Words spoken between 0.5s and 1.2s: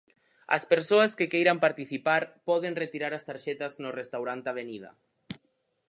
As persoas